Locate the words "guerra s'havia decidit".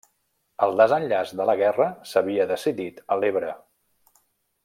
1.59-3.05